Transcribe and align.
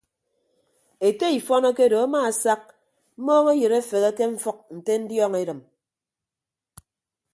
Ete 1.07 1.25
ifọn 1.37 1.63
akedo 1.69 1.97
amaasak 2.05 2.63
mmọọñọyịd 3.21 3.73
afeghe 3.79 4.09
ke 4.17 4.23
mfʌk 4.33 4.57
nte 4.77 4.91
ndiọñ 5.03 5.33
edịm. 5.41 5.59